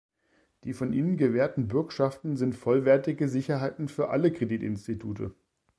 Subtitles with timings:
[0.63, 5.35] Die von ihnen gewährten Bürgschaften sind vollwertige Sicherheiten für alle Kreditinstitute.